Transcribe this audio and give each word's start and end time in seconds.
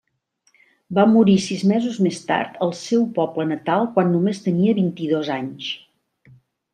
Va 0.99 1.03
morir 1.09 1.35
sis 1.47 1.65
mesos 1.71 1.99
més 2.05 2.17
tard 2.31 2.57
al 2.67 2.73
seu 2.79 3.03
poble 3.17 3.45
natal 3.51 3.85
quan 3.99 4.09
només 4.15 4.41
tenia 4.47 4.73
vint-i-dos 4.81 5.31
anys. 5.37 5.69